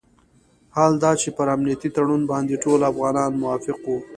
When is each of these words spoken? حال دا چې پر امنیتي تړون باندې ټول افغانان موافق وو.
حال 0.75 0.93
دا 1.03 1.11
چې 1.21 1.29
پر 1.37 1.47
امنیتي 1.55 1.89
تړون 1.95 2.21
باندې 2.31 2.61
ټول 2.63 2.79
افغانان 2.91 3.31
موافق 3.41 3.77
وو. 3.87 3.97